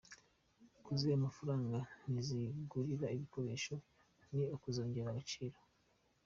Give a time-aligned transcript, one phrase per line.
[0.85, 1.77] Kuziha amafaranga
[2.25, 3.75] zikigurira ibikoresho
[4.35, 5.57] ni ukuzongerera agaciro.